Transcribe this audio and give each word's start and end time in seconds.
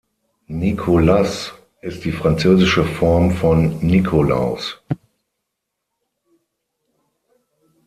Nicolas 0.47 1.53
ist 1.81 2.05
die 2.05 2.11
französische 2.11 2.83
Form 2.83 3.29
von 3.29 3.77
Nikolaus. 3.85 4.79